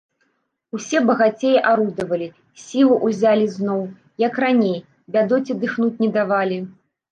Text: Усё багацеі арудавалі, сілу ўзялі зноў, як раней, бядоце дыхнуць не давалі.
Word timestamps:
Усё 0.77 1.01
багацеі 1.09 1.59
арудавалі, 1.71 2.29
сілу 2.63 2.97
ўзялі 3.11 3.45
зноў, 3.59 3.85
як 4.27 4.41
раней, 4.47 4.75
бядоце 5.17 5.61
дыхнуць 5.63 5.93
не 6.05 6.13
давалі. 6.19 6.61